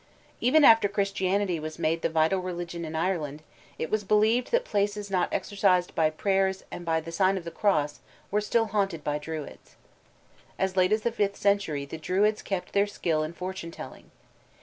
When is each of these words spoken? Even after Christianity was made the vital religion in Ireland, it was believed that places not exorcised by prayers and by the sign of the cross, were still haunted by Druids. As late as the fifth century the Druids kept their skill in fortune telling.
Even 0.39 0.63
after 0.63 0.87
Christianity 0.89 1.59
was 1.59 1.77
made 1.77 2.01
the 2.01 2.09
vital 2.09 2.39
religion 2.39 2.85
in 2.85 2.95
Ireland, 2.95 3.43
it 3.77 3.91
was 3.91 4.03
believed 4.03 4.49
that 4.49 4.65
places 4.65 5.11
not 5.11 5.31
exorcised 5.31 5.93
by 5.93 6.09
prayers 6.09 6.63
and 6.71 6.83
by 6.83 6.99
the 7.01 7.11
sign 7.11 7.37
of 7.37 7.43
the 7.43 7.51
cross, 7.51 7.99
were 8.31 8.41
still 8.41 8.65
haunted 8.65 9.03
by 9.03 9.19
Druids. 9.19 9.75
As 10.57 10.75
late 10.75 10.91
as 10.91 11.03
the 11.03 11.11
fifth 11.11 11.35
century 11.37 11.85
the 11.85 11.99
Druids 11.99 12.41
kept 12.41 12.73
their 12.73 12.87
skill 12.87 13.21
in 13.21 13.33
fortune 13.33 13.69
telling. 13.69 14.09